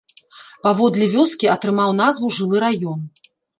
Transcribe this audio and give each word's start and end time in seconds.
Паводле 0.67 1.09
вёскі 1.17 1.51
атрымаў 1.57 1.89
назву 2.01 2.33
жылы 2.41 2.65
раён. 2.67 3.09